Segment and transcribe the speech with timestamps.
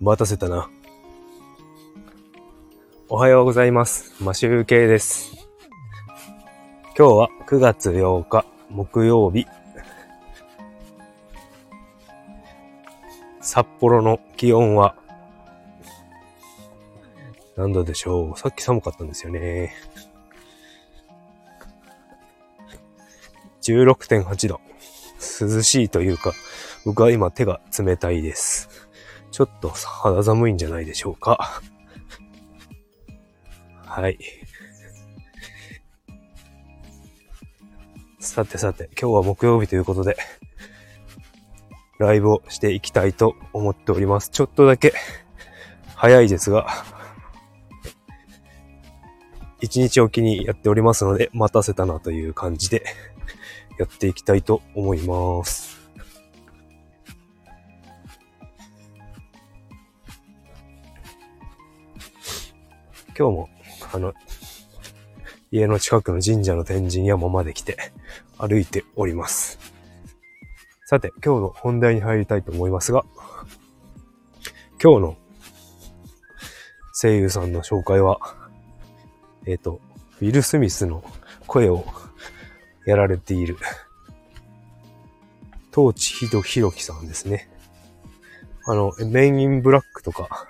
[0.00, 0.70] 待たせたな。
[3.08, 4.14] おはようございます。
[4.22, 5.32] マシュウケイです。
[6.96, 9.46] 今日は9月8日木曜日。
[13.40, 14.94] 札幌の気温は
[17.56, 18.38] 何度でしょう？
[18.38, 19.74] さっき寒かったんですよね。
[23.62, 24.60] 16.8度。
[25.40, 26.32] 涼しいというか、
[26.84, 28.67] 僕は今手が冷たいです。
[29.38, 31.62] ちょっと肌寒いんじゃないでしょうか。
[33.86, 34.18] はい。
[38.18, 40.16] さてさて、今日は木曜日ということで、
[42.00, 44.30] ライブをしていきたいと思っております。
[44.30, 44.92] ちょっとだけ
[45.94, 46.66] 早いですが、
[49.60, 52.82] 一日おきにやっておりますので、待たせたなという感じで
[53.78, 55.77] やっていきたいと思います。
[63.18, 63.48] 今日も、
[63.92, 64.14] あの、
[65.50, 67.76] 家の近くの神社の天神山まで来て
[68.36, 69.58] 歩いております。
[70.86, 73.04] さて、今日の本題に入りたいと思いますが、
[74.80, 75.16] 今日の
[76.92, 78.20] 声優さんの紹介は、
[79.46, 79.80] えっ、と、
[80.20, 81.02] ウィル・スミスの
[81.48, 81.84] 声を
[82.86, 83.56] やられている、
[85.72, 87.50] トーチヒドヒロキさんですね。
[88.64, 90.46] あの、メインインブラックとか、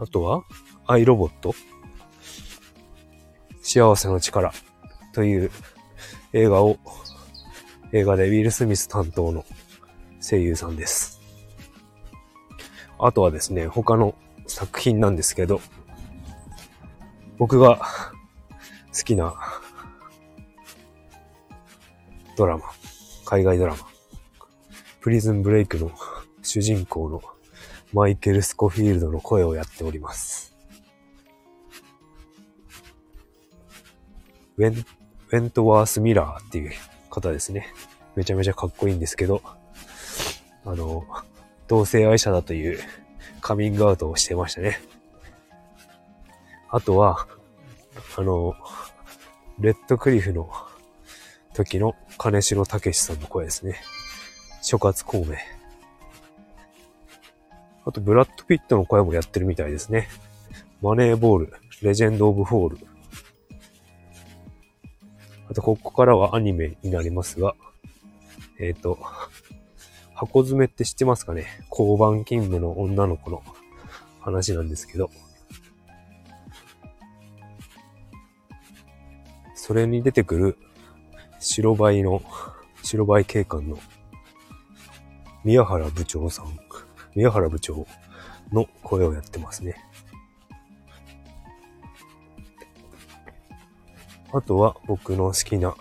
[0.00, 0.44] あとは、
[0.86, 1.54] アイロボット？
[3.60, 4.50] 幸せの力？
[5.12, 5.50] という
[6.32, 6.78] 映画を、
[7.92, 9.44] 映画でウィル・スミス担当の
[10.22, 11.20] 声優さんです。
[12.98, 14.14] あとはですね、他の
[14.46, 15.60] 作品なんですけど、
[17.36, 17.76] 僕が
[18.96, 19.34] 好きな
[22.38, 22.64] ドラマ、
[23.26, 23.80] 海外ドラマ、
[25.02, 25.90] プリズンブレイクの
[26.42, 27.22] 主人公の
[27.92, 30.56] マイケル・スコフィールドの声をやっております。
[34.56, 34.84] ウェン、
[35.30, 36.72] ウェントワース・ミラーっていう
[37.08, 37.66] 方ですね。
[38.14, 39.42] めちゃめちゃかっこいいんですけど、
[40.64, 41.04] あの、
[41.66, 42.78] 同性愛者だという
[43.40, 44.80] カミングアウトをしてましたね。
[46.68, 47.26] あとは、
[48.16, 48.54] あの、
[49.58, 50.50] レッドクリフの
[51.54, 53.80] 時の金城武さんの声ですね。
[54.62, 55.59] 諸葛孔明。
[57.84, 60.08] あと、ブラッド・ピットの声もやってるみたいですね。
[60.82, 61.52] マネーボール、
[61.82, 62.86] レジェンド・オブ・フォール。
[65.48, 67.54] あと、ここからはアニメになりますが、
[68.58, 68.98] えっ、と、
[70.14, 71.46] ハコヅメって知ってますかね？
[71.70, 73.42] 交番勤務の女の子の
[74.20, 75.10] 話なんですけど、
[79.54, 80.58] それに出てくる
[81.38, 82.22] 白バイの、
[82.82, 83.78] 白バイ警官の
[85.42, 86.46] 宮原部長さん、
[87.14, 87.86] 宮原部長
[88.52, 89.76] の声をやってますね。
[94.32, 95.74] あとは僕の好きな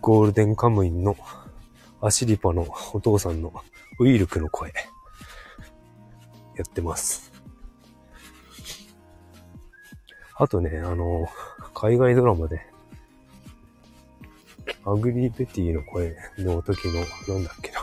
[0.00, 1.16] ゴールデンカムイの
[2.00, 3.52] アシリパのお父さんの
[4.00, 4.72] ウィルクの声
[6.56, 7.32] やってます。
[10.34, 11.28] あとね、あの、
[11.74, 12.60] 海外ドラマで
[14.84, 17.77] アグリーベティの声の時の、なんだっけな。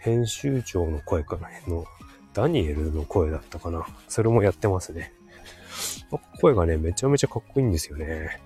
[0.00, 1.84] 編集長の声かなの、
[2.32, 3.86] ダニエルの声だったかな。
[4.08, 5.12] それもやってますね。
[6.40, 8.40] 声がね、めちゃめちゃかっこいいんですよね。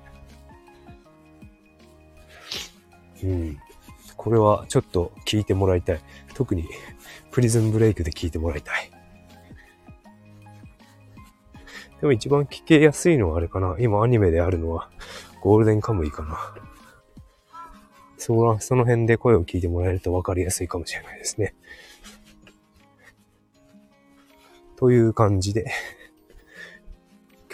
[3.22, 3.58] うん。
[4.16, 6.00] これはちょっと聞いてもらいたい。
[6.34, 6.66] 特に
[7.30, 8.90] プリズンブレイクで聞いてもらいたい。
[12.00, 13.76] でも一番聞けやすいのはあれかな。
[13.78, 14.90] 今アニメであるのは
[15.40, 16.38] ゴールデンカムイかな。
[18.24, 21.54] そのその辺で声を聞いてもらえると分かりやすいかもしれないですね。
[24.76, 25.70] という感じで、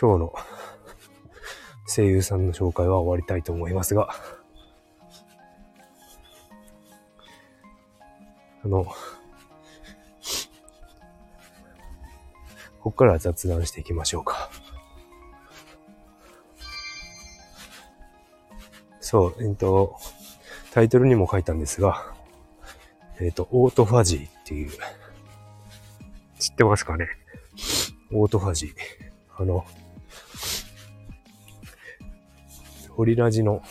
[0.00, 0.34] 今日の
[1.88, 4.10] 声優さんの紹介は終わりたいと思いますが、
[8.64, 8.94] あの、こ
[12.80, 14.48] こから雑談していきましょうか。
[19.00, 19.98] そう、えっと、
[20.72, 22.14] タイトルにも書いたんですが、
[23.20, 24.70] えっと、オートファジーっていう、
[26.38, 27.08] 知ってますかね？
[28.12, 28.70] オートファジー。
[29.36, 29.64] あの、
[32.96, 33.62] オリラジの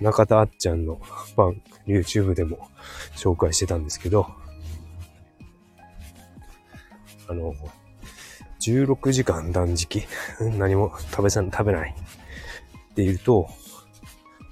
[0.00, 1.00] 中田あっちゃんの
[1.36, 2.68] 番、YouTube でも
[3.16, 4.26] 紹介してたんですけど、
[7.28, 7.54] あの、
[8.60, 10.06] 16時間断食、
[10.58, 11.94] 何も食べさん、食べない？
[11.94, 13.48] っていうと、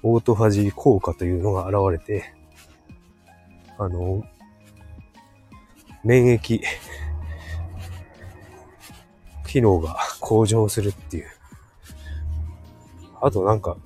[0.03, 2.33] オートファジー効果というのが現れて、
[3.77, 4.23] あの、
[6.03, 6.61] 免疫
[9.45, 11.27] 機能が向上するっていう。
[13.21, 13.77] あとなんか、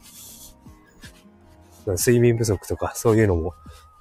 [1.87, 3.53] 睡眠不足とかそういうのも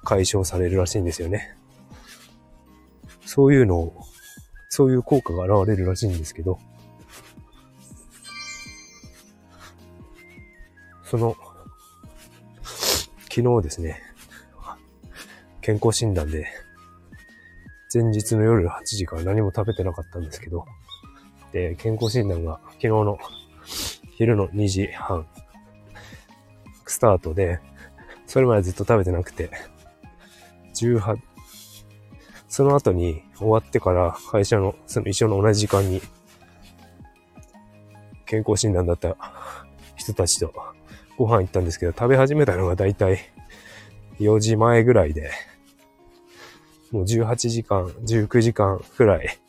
[0.03, 1.55] 解消されるらしいんですよね。
[3.25, 4.05] そういうのを、
[4.69, 6.59] そういう効果が現れるらしいんですけど、
[11.03, 11.35] その、
[13.35, 13.99] 昨日ですね、
[15.59, 16.45] 健康診断で、
[17.91, 20.65] 前日の夜8時から何も食べてなかったんですけど、
[21.51, 23.17] で、健康診断が昨日の
[24.15, 25.25] 昼の2時半
[26.85, 27.59] スタートで、
[28.27, 29.49] それまでずっと食べてなくて、
[30.75, 31.17] 18、
[32.47, 36.03] その後に終わってから会社の、その一緒の同じ時間に、
[38.27, 39.17] 健康診断だった
[39.95, 40.53] 人たちと
[41.23, 43.17] ご飯行ったんですけど、食べ始めたのがだいたい
[44.19, 45.31] 4時前ぐらいで、
[46.91, 49.39] もう18時間、19時間くらい、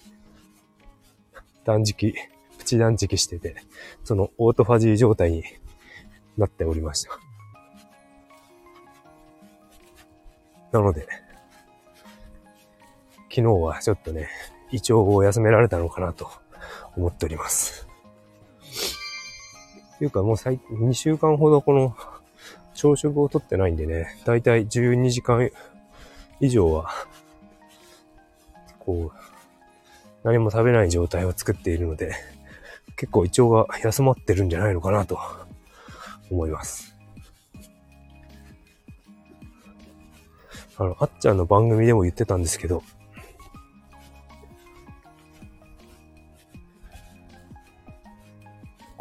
[1.64, 2.14] 断食、
[2.58, 3.56] プチ断食してて、
[4.04, 5.42] そのオートファジー状態に
[6.38, 7.18] なっておりました。
[10.70, 11.08] なので、
[13.30, 14.28] 昨日はちょっとね、
[14.70, 16.30] 胃腸を休められたのかなと
[16.96, 17.88] 思っております。
[19.98, 21.96] というかもう最、2週間ほどこの
[22.74, 25.50] 朝食をとってないんでね、だいたい12時間
[26.40, 26.90] 以上は
[28.84, 29.18] こう、
[30.22, 32.14] 何も食べない状態を作っているので、
[32.96, 35.18] 結構胃腸が休まってるんじゃないのかなと
[36.30, 36.94] 思います。
[40.76, 42.82] あの、あっちゃんの番組でも言ってたんですけど、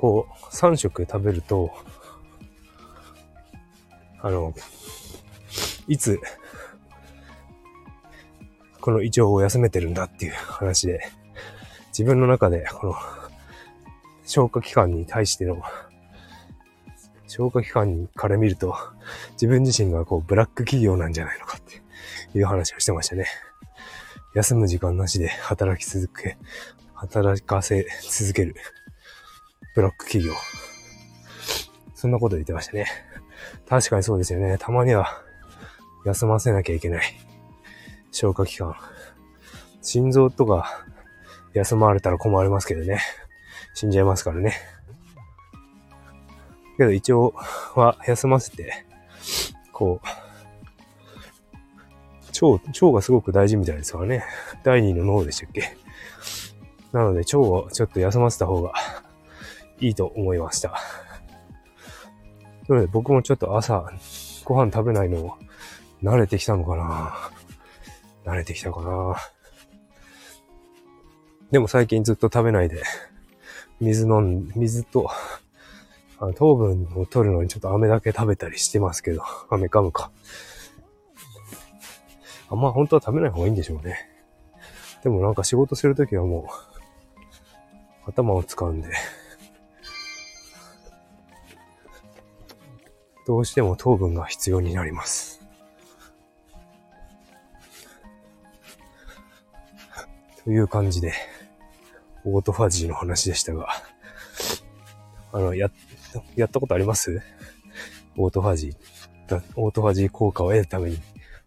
[0.03, 1.71] こう、3食食べると、
[4.19, 4.53] あの、
[5.88, 6.19] いつ
[8.81, 11.00] この胃腸を休めてるんだっていう話で、
[11.97, 12.95] 自分の中でこの
[14.25, 15.61] 消化器官に対しての
[17.27, 18.75] 消化器官から見ると、
[19.35, 21.81] 自分自身がこうブラック企業なんじゃないのかって
[22.38, 23.25] いう話をしてましたね。
[24.35, 26.35] 休む時間なしで働き続け、
[26.94, 28.53] 働かせ続ける
[29.75, 30.34] ブラック企業。
[31.96, 32.86] そんなこと言ってましたね。
[33.68, 34.58] 確かにそうですよね。
[34.58, 35.08] たまには
[36.06, 37.04] 休ませなきゃいけない。
[38.12, 38.75] 消化器官。
[39.81, 40.86] 心臓とか
[41.54, 43.00] 休まれたら困りますけどね。
[43.74, 44.54] 死んじゃいますからね。
[46.78, 47.34] けど一応
[47.75, 48.86] は休ませて、
[49.72, 50.08] こう、
[52.46, 54.24] 腸、腸がすごく大事みたいですからね。
[54.64, 55.78] 第二の脳でしたっけ。
[56.92, 58.74] なので腸をちょっと休ませた方が
[59.80, 60.80] いいと思いました。
[62.70, 63.92] なので僕もちょっと朝
[64.46, 65.38] ご飯食べないのを
[66.02, 67.14] 慣れてきたのかな。
[68.25, 69.16] 慣れてきたかな。
[71.52, 72.81] でも最近ずっと食べないで、
[73.80, 75.10] 水飲ん、水と、
[76.20, 80.12] あ糖分を取るのにちょっと飴だけ食べたりしてますけど、飴噛むか。
[82.50, 83.98] あんま本当は食べない方がいいんでしょうね。
[85.04, 86.48] でもなんか仕事するときはも
[88.08, 88.89] う、頭を使うんで、
[93.25, 95.42] どうしても糖分が必要になります。
[100.44, 101.13] という感じで、
[102.25, 103.68] オートファジーの話でしたが、
[105.32, 105.70] あの、や、
[106.36, 107.22] やったことあります？
[108.18, 109.42] オートファジー。
[109.56, 111.00] オートファジー効果を得るために、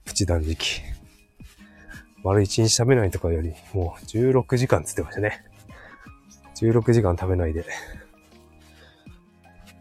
[0.05, 0.83] プチ断食。
[2.25, 5.45] 丸1日食べないとかより、もう16時間つってましたね。
[6.57, 7.65] 16時間食べないで、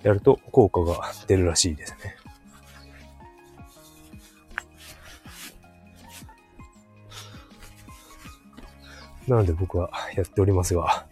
[0.06, 2.16] やると効果が出るらしいですね。
[9.28, 11.08] なので僕はやっておりますが、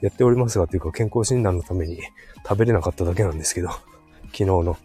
[0.00, 2.00] やっておりますがというか健康診断のために
[2.42, 4.78] 食べれなかっただけなんですけど、昨日の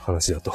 [0.00, 0.52] 話だと。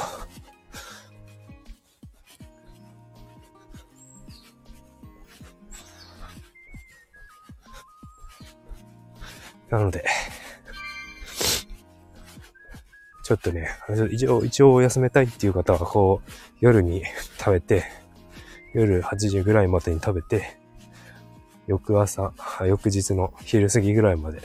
[9.70, 10.04] なので、
[13.30, 13.68] ちょっとね、
[14.10, 17.04] 一応、一応休めたいっていう方は、こう、夜に
[17.38, 17.84] 食べて、
[18.74, 20.58] 夜8時ぐらいまでに食べて、
[21.68, 22.32] 翌朝、
[22.66, 24.40] 翌日の昼過ぎぐらいまで、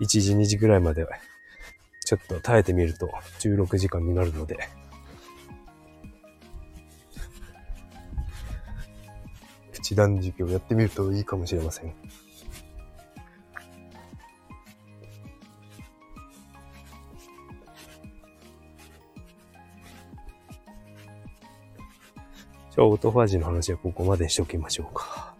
[0.00, 1.04] 1時、2時ぐらいまで、
[2.04, 3.10] ちょっと耐えてみると
[3.40, 4.56] 16時間になるので、
[9.72, 11.92] プチ断食をやってみるといいかもしれません。
[22.76, 25.34] じゃあ、オートファージの話はここまでにしておきましょうか。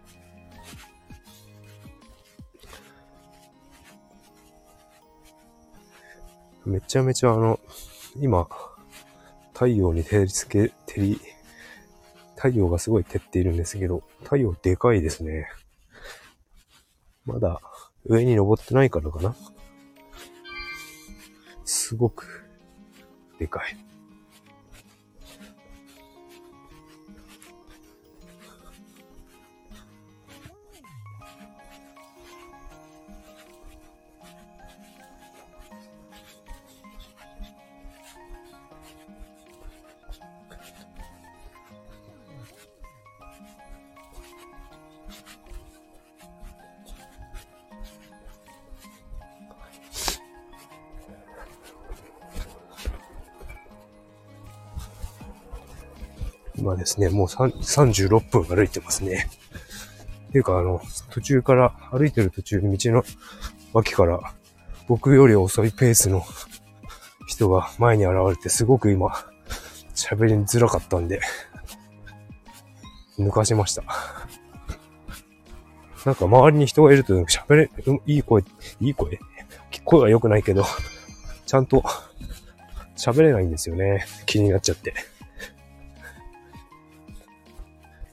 [6.64, 7.61] めちゃめちゃあの、
[8.19, 8.49] 今、
[9.52, 11.21] 太陽に照りつけ、照り、
[12.37, 15.47] 太陽がすごい照っているんですけど、太陽でかいですね。
[17.26, 17.61] まだ
[18.07, 19.37] 上に登ってないからかな。
[21.66, 22.49] すごく
[23.38, 23.76] でかい。
[56.66, 59.28] 今ですね、もう36分歩いてますね。
[60.30, 63.04] っていうか、あの、途中から、歩いてる途中に道の
[63.73, 64.35] 脇から、
[64.88, 66.25] 僕より遅いペースの
[67.28, 69.12] 人が前に現れて、すごく今、
[69.94, 71.20] 喋りづらかったんで、
[73.16, 73.85] 抜かしました。
[76.04, 77.70] なんか周りに人がいると喋れ、
[78.06, 78.42] いい声、
[78.80, 79.20] いい声
[79.85, 80.64] 声は良くないけど、
[81.46, 81.85] ちゃんと
[82.96, 84.04] 喋れないんですよね。
[84.26, 84.94] 気になっちゃって。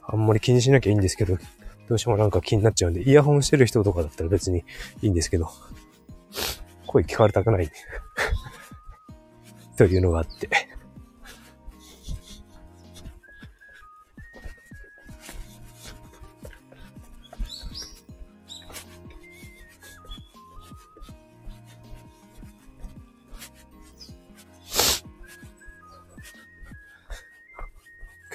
[0.06, 1.36] あんまり気にしなきゃいいんですけど、
[1.88, 4.64] どうしてもなんか気になっちゃうんで、イヤホンしてる人とかだったら別に
[5.02, 5.48] いいんですけど、
[6.86, 7.70] 声聞かれたくない
[9.76, 10.48] というのがあって。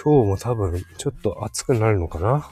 [0.01, 2.49] 今日も多分ちょっと暑くなるのかな？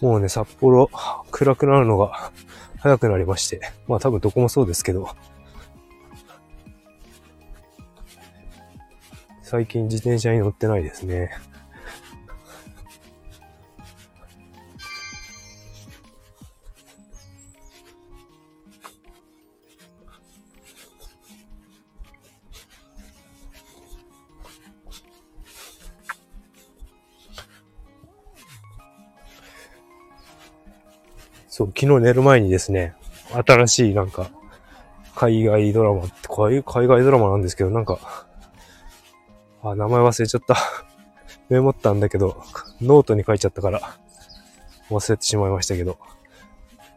[0.00, 0.90] もうね、札幌
[1.30, 2.32] 暗くなるのが
[2.78, 3.60] 早くなりまして。
[3.86, 5.08] まあ多分どこもそうですけど。
[9.42, 11.30] 最近自転車に乗ってないですね。
[31.56, 32.96] そう、昨日寝る前にですね、
[33.46, 34.28] 新しいなんか、
[35.14, 38.00] 海外ドラマって海、海外ドラマなんですけど、なんか、
[39.62, 40.56] あ、名前忘れちゃった。
[41.48, 42.42] メモったんだけど、
[42.80, 43.80] ノートに書いちゃったから、
[44.90, 45.96] 忘れてしまいましたけど、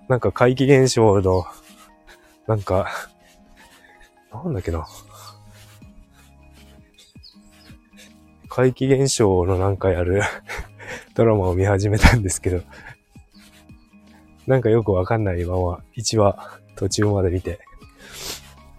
[0.07, 1.45] なんか怪奇現象の、
[2.47, 2.89] なんか、
[4.33, 4.87] なんだっけな。
[8.49, 10.23] 怪奇現象のなんかやる
[11.13, 12.63] ドラマを見始めたんですけど、
[14.47, 17.59] なんかよくわかんないまま、1話途中まで見て、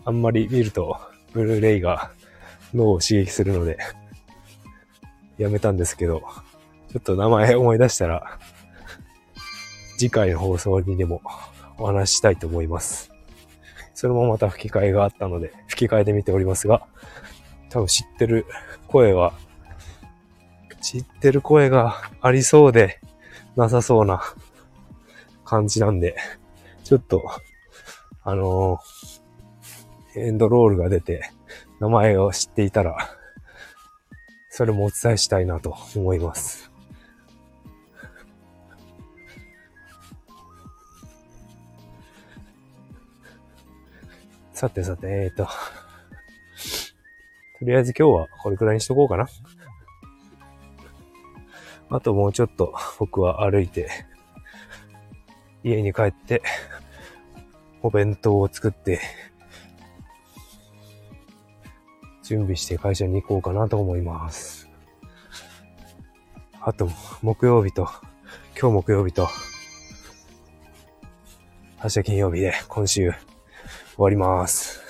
[0.07, 0.99] あんまり見ると、
[1.35, 2.11] ブルーレイが
[2.75, 3.77] 脳を刺激するので、
[5.37, 6.23] やめたんですけど、
[6.91, 8.39] ちょっと名前思い出したら、
[9.99, 11.21] 次回の放送にでも
[11.77, 13.13] お話ししたいと思います。
[13.93, 16.87] それもまた吹き替えがあったので、吹き替えで見ておりますが、
[17.69, 18.47] 多分知ってる
[18.87, 19.35] 声は、
[20.81, 23.01] 知ってる声がありそうで、
[23.55, 24.23] なさそうな
[25.49, 26.15] 感じなんで、
[26.85, 27.27] ちょっと、
[28.23, 31.31] あのー、エンドロールが出て、
[31.81, 32.99] 名前を知っていたら、
[34.51, 36.71] それもお伝えしたいなと思います。
[44.53, 45.51] さてさて、えっ、ー、と、と
[47.65, 49.27] りあえず今日はこれくらいにしとこうかな。
[51.89, 53.89] あともうちょっと僕は歩いて
[55.63, 56.43] 家に帰って、
[57.83, 59.01] お弁当を作って、
[62.23, 64.69] 準備して会社に行こうかなと思います。
[66.61, 66.91] あと、
[67.23, 67.89] 木曜日と、
[68.61, 69.29] 今日木曜日と、
[71.83, 73.19] 明日金曜日で今週終
[73.99, 74.83] わります。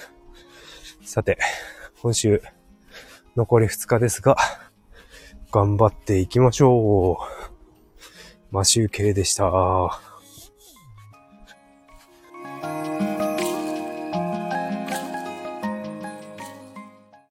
[1.04, 1.38] さて、
[2.02, 2.42] 今週
[3.36, 4.36] 残り2日ですが、
[5.52, 7.18] 頑張っていきましょ
[8.50, 8.54] う。
[8.54, 10.07] マシュー系でした。